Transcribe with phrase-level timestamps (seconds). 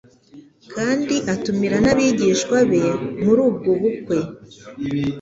[0.73, 2.83] kandi atumira n'abigishwa be
[3.23, 4.17] muri ubwo bukwe.